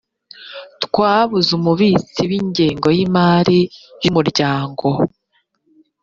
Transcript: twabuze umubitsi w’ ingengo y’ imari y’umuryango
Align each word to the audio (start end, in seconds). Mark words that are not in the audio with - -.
twabuze 0.83 1.49
umubitsi 1.59 2.21
w’ 2.29 2.31
ingengo 2.39 2.87
y’ 2.97 2.99
imari 3.05 3.59
y’umuryango 4.03 4.87